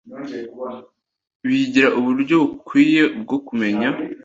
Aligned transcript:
bigira 1.47 1.89
uburyo 1.99 2.35
bukwiye 2.45 3.01
bwo 3.21 3.37
kumenya 3.45 3.89